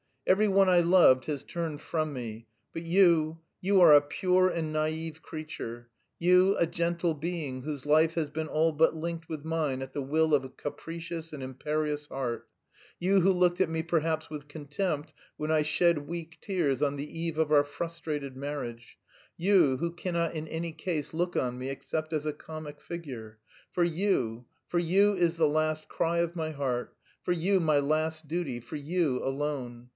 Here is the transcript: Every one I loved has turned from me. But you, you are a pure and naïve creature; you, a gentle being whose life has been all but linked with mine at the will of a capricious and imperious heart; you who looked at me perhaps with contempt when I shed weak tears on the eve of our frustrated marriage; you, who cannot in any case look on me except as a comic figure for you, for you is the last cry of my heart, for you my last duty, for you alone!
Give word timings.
Every 0.25 0.47
one 0.47 0.69
I 0.69 0.79
loved 0.79 1.25
has 1.25 1.43
turned 1.43 1.81
from 1.81 2.13
me. 2.13 2.47
But 2.73 2.83
you, 2.83 3.39
you 3.59 3.81
are 3.81 3.93
a 3.93 4.01
pure 4.01 4.47
and 4.49 4.73
naïve 4.73 5.21
creature; 5.21 5.89
you, 6.19 6.55
a 6.57 6.65
gentle 6.65 7.13
being 7.13 7.61
whose 7.63 7.85
life 7.85 8.15
has 8.15 8.29
been 8.29 8.47
all 8.47 8.71
but 8.71 8.95
linked 8.95 9.27
with 9.29 9.43
mine 9.43 9.81
at 9.81 9.93
the 9.93 10.01
will 10.01 10.33
of 10.33 10.45
a 10.45 10.49
capricious 10.49 11.33
and 11.33 11.43
imperious 11.43 12.07
heart; 12.07 12.47
you 12.97 13.19
who 13.19 13.31
looked 13.31 13.59
at 13.61 13.69
me 13.69 13.83
perhaps 13.83 14.29
with 14.29 14.47
contempt 14.47 15.13
when 15.37 15.51
I 15.51 15.63
shed 15.63 16.07
weak 16.07 16.37
tears 16.41 16.81
on 16.81 16.95
the 16.95 17.19
eve 17.19 17.37
of 17.37 17.51
our 17.51 17.63
frustrated 17.65 18.35
marriage; 18.37 18.97
you, 19.37 19.77
who 19.77 19.91
cannot 19.91 20.33
in 20.33 20.47
any 20.47 20.71
case 20.71 21.13
look 21.13 21.35
on 21.35 21.59
me 21.59 21.69
except 21.69 22.13
as 22.13 22.25
a 22.25 22.33
comic 22.33 22.79
figure 22.81 23.37
for 23.73 23.83
you, 23.83 24.45
for 24.67 24.79
you 24.79 25.13
is 25.13 25.35
the 25.35 25.47
last 25.49 25.89
cry 25.89 26.19
of 26.19 26.35
my 26.37 26.51
heart, 26.51 26.95
for 27.21 27.33
you 27.33 27.59
my 27.59 27.77
last 27.79 28.27
duty, 28.27 28.59
for 28.61 28.77
you 28.77 29.21
alone! 29.23 29.89